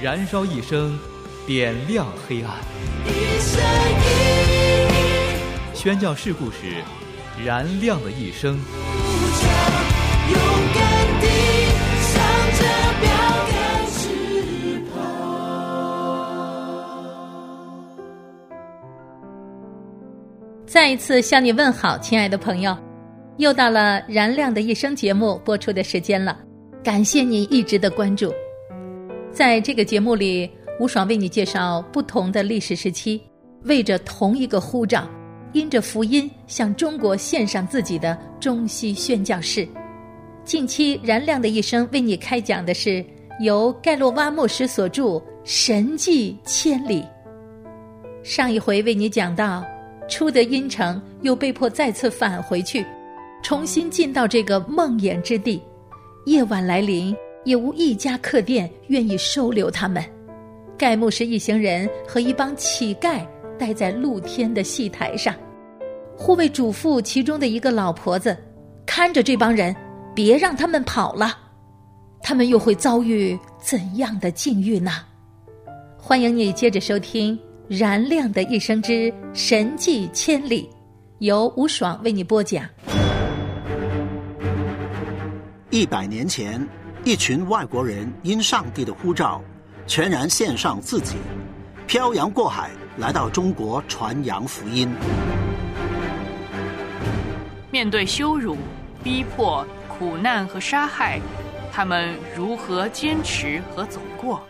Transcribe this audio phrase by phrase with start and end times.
[0.00, 0.96] 燃烧一生，
[1.44, 2.54] 点亮黑暗。
[5.74, 6.84] 宣教事故时，
[7.44, 8.56] 燃亮的一生。
[20.64, 22.76] 再一次向你问好，亲爱的朋友，
[23.38, 26.38] 又到了《燃亮的一生》节目播出的时间了。
[26.84, 28.32] 感谢你一直的关注。
[29.38, 33.22] 在这个节目里，吴爽为你介绍不同的历史时期，
[33.66, 35.08] 为着同一个呼召，
[35.52, 39.68] 因着福音向中国献上自己的中西宣教士。
[40.44, 43.06] 近期《燃亮的一生》为你开讲的是
[43.38, 45.04] 由盖洛瓦牧师所著
[45.44, 47.02] 《神迹千里》。
[48.24, 49.64] 上一回为你讲到。
[50.08, 52.84] 出得阴城，又被迫再次返回去，
[53.40, 55.62] 重新进到这个梦魇之地。
[56.24, 60.04] 夜晚来临，也无一家客店愿意收留他们。
[60.76, 63.26] 盖牧师一行人和一帮乞丐
[63.58, 65.34] 待在露天的戏台上，
[66.16, 68.36] 护卫嘱咐其中的一个老婆子，
[68.86, 69.74] 看着这帮人，
[70.14, 71.36] 别让他们跑了。
[72.22, 74.92] 他们又会遭遇怎样的境遇呢？
[75.96, 77.38] 欢迎你接着收听。
[77.68, 80.70] 燃亮的一生之神迹千里，
[81.18, 82.64] 由吴爽为你播讲。
[85.68, 86.66] 一百年前，
[87.04, 89.40] 一群外国人因上帝的呼召，
[89.86, 91.16] 全然献上自己，
[91.86, 94.90] 漂洋过海来到中国传扬福音。
[97.70, 98.56] 面对羞辱、
[99.02, 101.20] 逼迫、苦难和杀害，
[101.72, 104.42] 他们如何坚持和走过？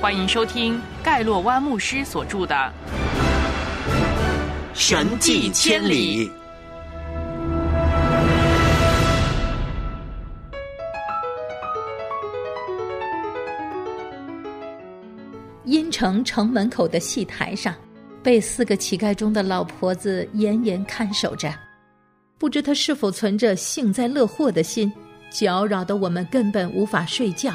[0.00, 2.54] 欢迎收听盖洛湾牧师所著的
[4.74, 6.28] 《神迹千里》。
[16.02, 17.72] 城城门口的戏台上，
[18.24, 21.54] 被四个乞丐中的老婆子严严看守着。
[22.38, 24.92] 不知他是否存着幸灾乐祸的心，
[25.30, 27.54] 搅扰的我们根本无法睡觉。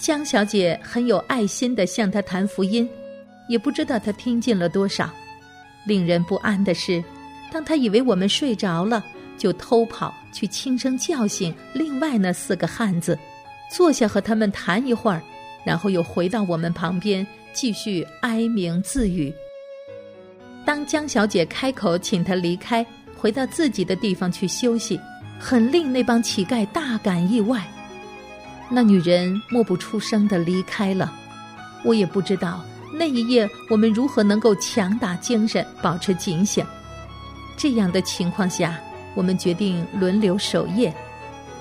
[0.00, 2.90] 江小姐很有爱心的向他谈福音，
[3.48, 5.08] 也不知道他听进了多少。
[5.86, 7.00] 令人不安的是，
[7.52, 9.06] 当他以为我们睡着了，
[9.36, 13.16] 就偷跑去轻声叫醒另外那四个汉子，
[13.70, 15.22] 坐下和他们谈一会儿，
[15.68, 19.30] 然后又回到我们旁边继续哀鸣自语。
[20.64, 22.84] 当江小姐开口请他离开，
[23.14, 24.98] 回到自己的地方去休息，
[25.38, 27.62] 很令那帮乞丐大感意外。
[28.70, 31.12] 那女人默不出声的离开了，
[31.84, 36.64] 我也不知道那一夜我们如何能够强打精神，保持警醒。
[37.58, 38.80] 这样的情况下，
[39.14, 40.94] 我们决定轮流守夜。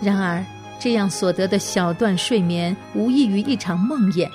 [0.01, 0.45] 然而，
[0.79, 4.29] 这样所得的小段睡眠无异于一场梦魇，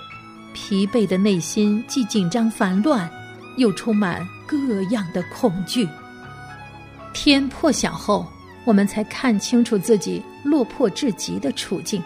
[0.53, 3.09] 疲惫的内心既紧张烦乱，
[3.57, 5.89] 又充满各样的恐惧。
[7.15, 8.27] 天破晓后，
[8.65, 12.03] 我们才看清楚自己落魄至极的处境。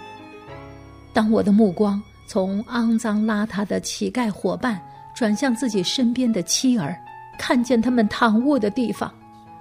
[1.12, 4.78] 当我的目光从肮脏邋遢的乞丐伙伴
[5.14, 6.94] 转向自己身边的妻儿，
[7.38, 9.10] 看见他们躺卧的地方，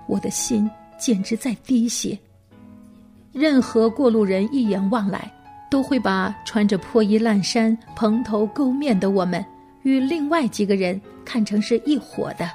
[0.08, 0.70] 我的心
[1.00, 2.18] 简直在滴血。
[3.36, 5.30] 任何过路人一眼望来，
[5.70, 9.44] 都会把穿着破衣烂衫、蓬头垢面的我们
[9.84, 12.50] 与另外几个人看成是一伙的。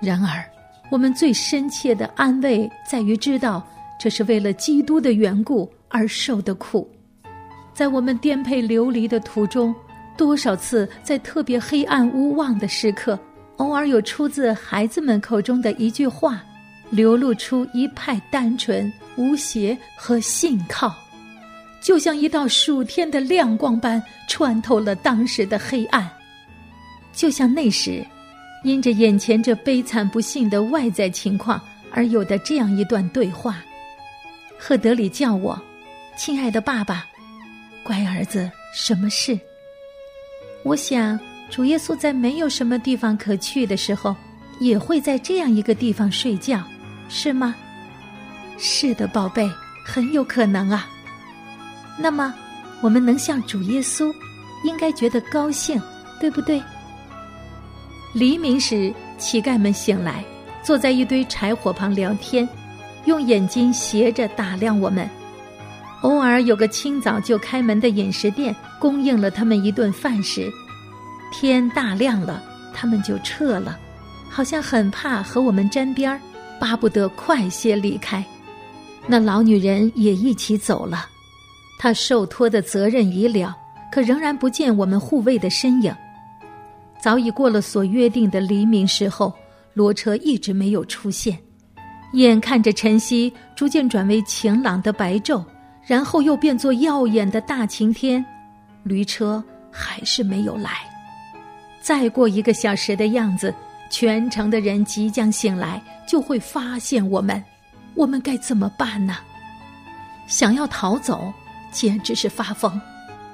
[0.00, 0.44] 然而，
[0.90, 3.64] 我们最深切的安慰在于知道，
[3.96, 6.90] 这是为了基督的缘故而受的苦。
[7.72, 9.72] 在我们颠沛流离的途中，
[10.16, 13.16] 多少次在特别黑暗无望的时刻，
[13.58, 16.42] 偶尔有出自孩子们口中的一句话，
[16.90, 20.94] 流露出一派单纯、无邪和信靠，
[21.80, 26.10] 就像一道暑天的亮光般穿透了当时的黑暗。
[27.12, 28.04] 就像那时，
[28.64, 33.62] 因着眼前这悲惨不幸的外在情况而有的这样一段对话：
[34.58, 35.60] 赫德里叫我，
[36.16, 37.06] 亲爱的爸爸。
[37.84, 39.38] 乖儿子，什么事？
[40.64, 41.20] 我想，
[41.50, 44.16] 主耶稣在没有什么地方可去的时候，
[44.58, 46.62] 也会在这样一个地方睡觉，
[47.08, 47.54] 是吗？
[48.56, 49.50] 是的，宝贝，
[49.84, 50.88] 很有可能啊。
[51.98, 52.32] 那么，
[52.80, 54.12] 我们能像主耶稣，
[54.64, 55.80] 应该觉得高兴，
[56.20, 56.62] 对不对？
[58.12, 60.24] 黎明时，乞丐们醒来，
[60.62, 62.48] 坐在一堆柴火旁聊天，
[63.06, 65.08] 用眼睛斜着打量我们。
[66.02, 70.52] 偶尔有个清早就开门的饮食店，供应了他们一顿饭食。
[71.32, 72.42] 天大亮了，
[72.72, 73.78] 他们就撤了，
[74.30, 76.20] 好像很怕和我们沾边儿，
[76.60, 78.24] 巴不得快些离开。
[79.06, 81.06] 那老女人也一起走了，
[81.78, 83.54] 她受托的责任已了，
[83.92, 85.94] 可仍然不见我们护卫的身影。
[87.00, 89.32] 早已过了所约定的黎明时候，
[89.76, 91.38] 骡车一直没有出现。
[92.14, 95.44] 眼看着晨曦逐渐转为晴朗的白昼，
[95.84, 98.24] 然后又变作耀眼的大晴天，
[98.84, 100.70] 驴车还是没有来。
[101.82, 103.54] 再过一个小时的样子，
[103.90, 107.42] 全城的人即将醒来，就会发现我们。
[107.94, 109.16] 我们该怎么办呢？
[110.26, 111.32] 想要逃走，
[111.70, 112.72] 简直是发疯；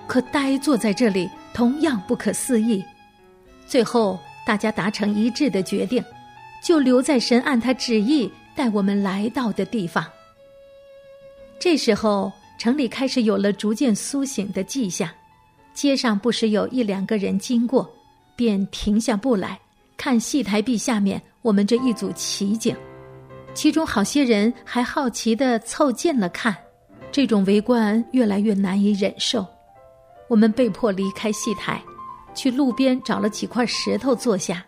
[0.07, 2.85] 可呆坐在这里，同样不可思议。
[3.67, 6.05] 最后，大家达成一致的决定，
[6.63, 10.05] 就留在神按他旨意带我们来到的地方。
[11.59, 15.09] 这时候，城里开始有了逐渐苏醒的迹象，
[15.73, 17.89] 街上不时有一两个人经过，
[18.35, 19.59] 便停下步来
[19.97, 22.77] 看戏台壁下面我们这一组奇景。
[23.55, 26.57] 其中好些人还好奇地凑近了看，
[27.13, 29.47] 这种围观越来越难以忍受，
[30.29, 31.83] 我们被迫离开戏台。
[32.33, 34.65] 去路边找了几块石头坐下，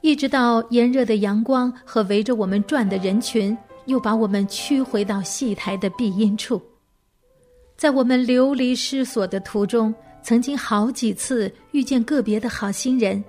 [0.00, 3.56] 一直到炎热的阳光和围着我们转的人群，
[3.86, 6.62] 又把我们驱回到戏台的避阴处。
[7.76, 9.92] 在我们流离失所的途中，
[10.22, 13.22] 曾经好几次遇见个别的好心人，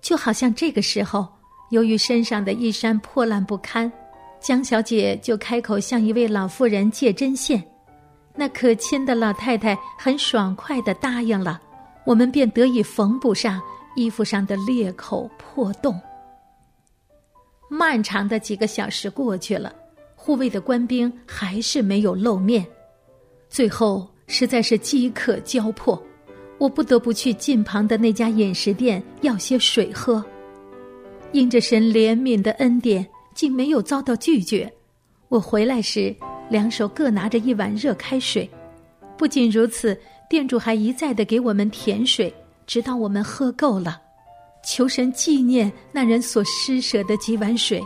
[0.00, 1.26] 就好像这个时候，
[1.70, 3.90] 由于身上的衣衫破烂不堪，
[4.42, 7.62] 江小姐就开口向一位老妇人借针线，
[8.34, 11.60] 那可亲的老太太很爽快地答应了。
[12.04, 13.62] 我们便得以缝补上
[13.94, 15.98] 衣服上的裂口破洞。
[17.70, 19.72] 漫长的几个小时过去了，
[20.16, 22.66] 护卫的官兵还是没有露面。
[23.48, 26.02] 最后实在是饥渴交迫，
[26.58, 30.22] 我不得不去近旁的那家饮食店要些水喝。
[31.30, 34.72] 因着神怜悯的恩典，竟没有遭到拒绝。
[35.28, 36.14] 我回来时，
[36.48, 38.48] 两手各拿着一碗热开水。
[39.16, 39.98] 不仅如此。
[40.30, 42.32] 店主还一再的给我们甜水，
[42.66, 44.00] 直到我们喝够了。
[44.64, 47.84] 求神纪念那人所施舍的几碗水，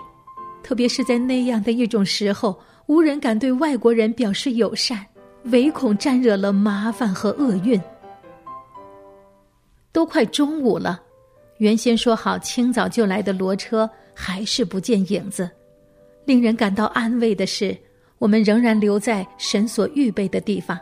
[0.62, 2.56] 特别是在那样的一种时候，
[2.86, 5.04] 无人敢对外国人表示友善，
[5.46, 7.80] 唯恐沾惹了麻烦和厄运。
[9.90, 11.02] 都快中午了，
[11.58, 15.48] 原先说好清早就来的骡车还是不见影子。
[16.24, 17.76] 令人感到安慰的是，
[18.18, 20.76] 我们仍然留在神所预备的地方。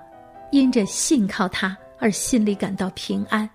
[0.53, 3.49] 因着信靠他而心里感到平安。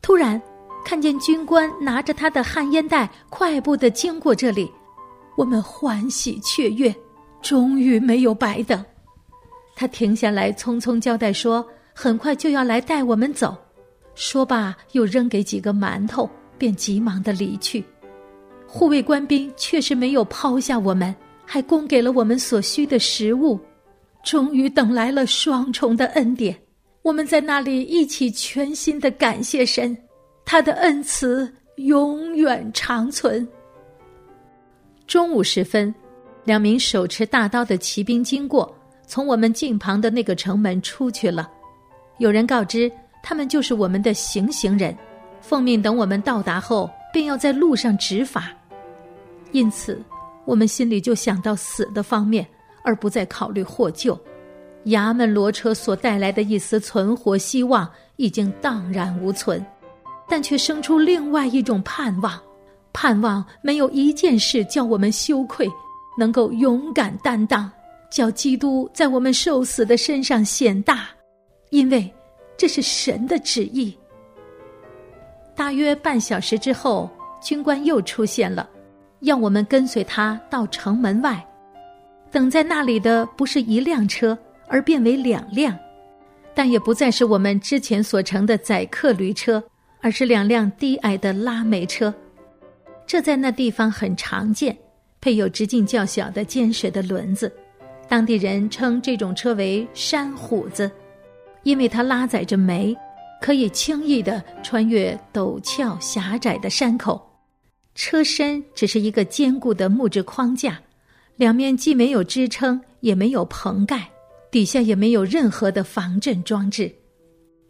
[0.00, 0.40] 突然，
[0.86, 4.72] 看见军官拿着他的旱烟袋快步的经过这里，
[5.36, 6.94] 我们欢喜雀跃，
[7.42, 8.82] 终于没有白等。
[9.76, 13.54] 他停下来，匆匆交代说：“很快就要来带我们走。”
[14.14, 17.84] 说罢，又扔给几个馒头，便急忙的离去。
[18.74, 21.14] 护卫官兵确实没有抛下我们，
[21.44, 23.60] 还供给了我们所需的食物。
[24.24, 26.56] 终于等来了双重的恩典，
[27.02, 29.94] 我们在那里一起全心的感谢神，
[30.46, 33.46] 他的恩慈永远长存。
[35.06, 35.94] 中午时分，
[36.44, 38.74] 两名手持大刀的骑兵经过，
[39.06, 41.46] 从我们近旁的那个城门出去了。
[42.16, 42.90] 有人告知
[43.22, 44.96] 他们就是我们的行刑人，
[45.42, 48.50] 奉命等我们到达后，便要在路上执法。
[49.52, 50.02] 因此，
[50.44, 52.46] 我们心里就想到死的方面。
[52.84, 54.18] 而不再考虑获救，
[54.86, 59.64] 衙门骡车所带来的一丝存活希望已经荡然无存，
[60.28, 62.36] 但却生出另外一种盼望，
[62.92, 65.70] 盼望没有一件事叫我们羞愧，
[66.18, 67.70] 能够勇敢担当，
[68.10, 71.08] 叫基督在我们受死的身上显大，
[71.70, 72.12] 因为
[72.56, 73.96] 这是神的旨意。
[75.54, 77.08] 大约半小时之后，
[77.40, 78.68] 军官又出现了，
[79.22, 81.44] 要我们跟随他到城门外。
[82.30, 84.36] 等在那里的不是一辆车，
[84.68, 85.76] 而变为两辆，
[86.54, 89.62] 但也不再是我们之前所乘的载客驴车，
[90.00, 92.12] 而是两辆低矮的拉煤车。
[93.06, 94.76] 这在那地方很常见，
[95.20, 97.52] 配有直径较小的尖水的轮子。
[98.08, 100.90] 当地人称这种车为“山虎子”，
[101.64, 102.96] 因为它拉载着煤，
[103.40, 107.31] 可以轻易地穿越陡峭狭窄的山口。
[107.94, 110.80] 车身只是一个坚固的木质框架。
[111.36, 114.08] 两面既没有支撑，也没有棚盖，
[114.50, 116.92] 底下也没有任何的防震装置。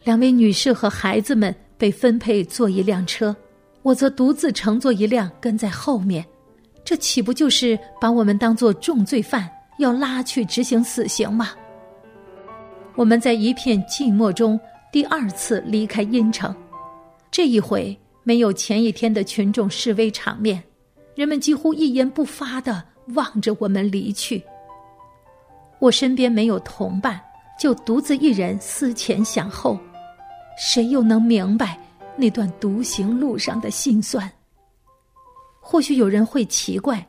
[0.05, 3.35] 两位女士和孩子们被分配坐一辆车，
[3.83, 6.25] 我则独自乘坐一辆跟在后面。
[6.85, 9.49] 这岂不就是把我们当作重罪犯，
[9.79, 11.51] 要拉去执行死刑吗？
[12.97, 14.61] 我们在一片寂寞中
[14.93, 16.55] 第二次离开阴城，
[17.31, 20.63] 这一回没有前一天的群众示威场面，
[21.15, 22.83] 人们几乎一言不发的
[23.15, 24.43] 望着我们离去。
[25.79, 27.21] 我身边没有同伴，
[27.59, 29.79] 就独自一人思前想后，
[30.57, 31.79] 谁又能明白
[32.17, 34.31] 那段独行路上的辛酸？
[35.61, 37.05] 或许有人会奇怪，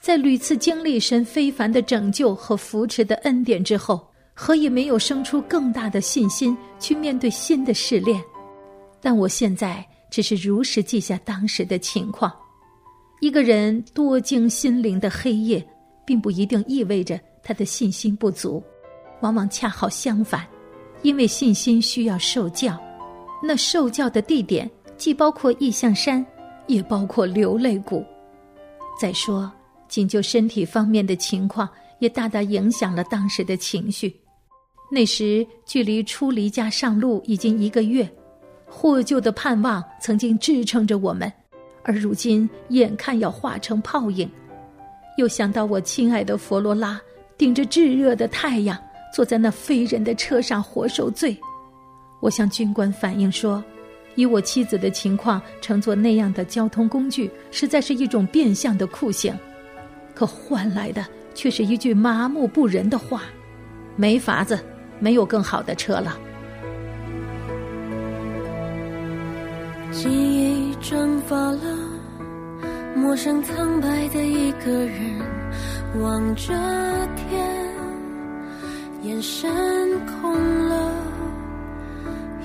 [0.00, 8.20] 在屡次经历神非凡的拯救和扶持的恩典之后，何以没有生出更大的信心去面对新的试炼？
[9.00, 12.32] 但我现在只是如实记下当时的情况。
[13.20, 15.62] 一个人多经心灵的黑夜，
[16.06, 18.64] 并不一定意味着他的信心不足，
[19.20, 20.46] 往往恰好相反，
[21.02, 22.80] 因为信心需要受教，
[23.42, 26.24] 那受教的地点既包括意象山。
[26.66, 28.02] 也包括流泪谷。
[28.98, 29.52] 再说，
[29.86, 31.68] 仅就身体方面的情况，
[32.00, 34.18] 也大大影响了当时的情绪。
[34.90, 38.10] 那时距离出离家上路已经一个月，
[38.66, 41.32] 获救的盼望曾经支撑着我们，
[41.82, 44.30] 而如今眼看要化成泡影。
[45.16, 47.00] 又想到我亲爱的佛罗拉，
[47.38, 48.78] 顶着炙热的太阳，
[49.14, 51.36] 坐在那非人的车上活受罪。
[52.20, 53.62] 我向军官反映说。
[54.16, 59.38] 以我妻子的情况，乘坐那样的交通工具，实在是一种变相的酷刑，
[60.14, 61.04] 可换来的
[61.34, 63.24] 却是一句麻木不仁的话
[63.94, 64.58] ：“没法子，
[64.98, 66.18] 没有更好的车了。”
[69.96, 71.62] 记忆蒸发了，
[72.94, 75.00] 陌生苍白的一个人，
[76.02, 76.52] 望着
[77.16, 77.42] 天，
[79.04, 79.50] 眼神
[80.20, 80.34] 空
[80.68, 80.92] 了，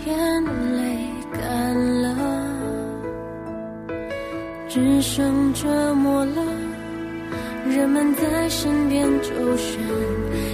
[0.05, 0.43] 眼
[0.77, 1.11] 泪。
[1.33, 2.15] 干了，
[4.67, 6.43] 只剩折磨了。
[7.69, 9.79] 人们在身边周旋，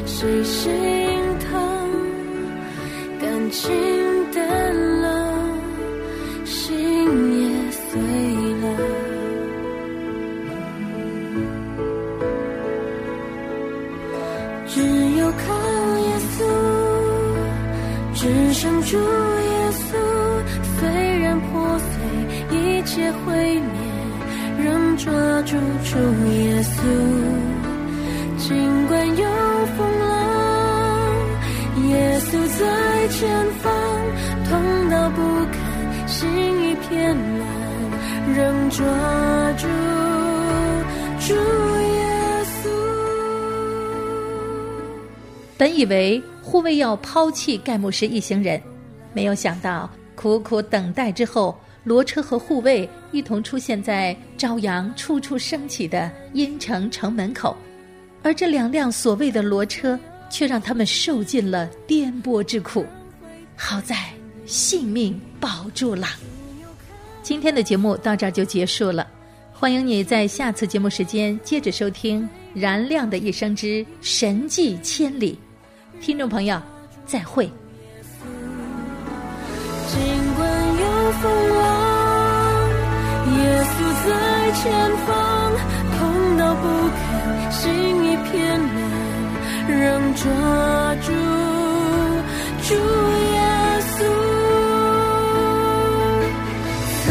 [0.05, 0.71] 谁心
[1.39, 1.59] 疼？
[3.19, 3.73] 感情
[18.83, 19.85] 主耶稣，
[20.79, 21.87] 虽然破碎，
[22.57, 23.11] 一切。
[23.25, 23.69] 毁灭，
[24.63, 25.11] 仍抓
[25.43, 25.97] 住主
[26.31, 26.75] 耶稣。
[28.37, 28.47] 尽
[28.87, 29.25] 管有
[29.77, 30.07] 风浪，
[31.89, 33.27] 耶稣在前
[33.61, 33.65] 方，
[34.49, 35.21] 痛到不
[35.51, 36.27] 堪，心
[36.63, 37.47] 一片乱，
[38.35, 38.85] 仍抓
[39.57, 39.67] 住
[41.19, 41.99] 主耶
[42.45, 42.69] 稣。
[45.57, 48.61] 本以为护卫要抛弃盖牧师一行人，
[49.11, 51.53] 没有想到苦苦等待之后。
[51.83, 57.55] 罗车和护卫一同出现在朝阳处处升起的阴城城门口，
[58.23, 59.97] 而这两辆所谓的罗车
[60.29, 62.85] 却让他们受尽了颠簸之苦。
[63.55, 63.95] 好在
[64.45, 66.07] 性命保住了。
[67.23, 69.07] 今天的节目到这儿就结束了，
[69.53, 72.23] 欢迎你在下次节目时间接着收听
[72.53, 75.39] 《燃亮的一生之神迹千里》。
[76.01, 76.59] 听众朋友，
[77.05, 77.45] 再会。
[79.87, 79.99] 尽
[80.37, 80.49] 管
[80.79, 81.23] 有风
[81.57, 81.63] 浪。
[83.29, 83.73] 耶稣
[84.07, 84.09] 在
[84.53, 84.63] 前
[85.05, 85.07] 方，
[85.97, 85.97] 痛
[86.37, 87.63] 到不堪，心
[88.03, 89.77] 一片乱，仍
[90.15, 90.23] 抓
[91.03, 91.07] 住
[92.63, 93.37] 主耶
[93.81, 93.95] 稣。
[97.03, 97.05] 曾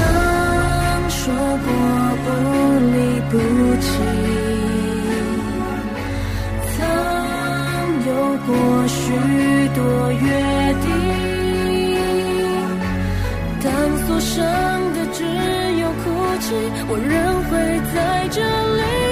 [1.11, 1.69] 说过
[2.25, 2.27] 不
[9.07, 9.13] 许
[9.73, 10.27] 多约
[10.83, 10.87] 定，
[13.63, 13.71] 当
[14.05, 14.35] 所剩
[14.95, 15.23] 的只
[15.81, 16.05] 有哭
[16.41, 16.45] 泣。
[16.89, 17.53] 我仍会
[17.95, 17.97] 在
[18.33, 19.06] 这里。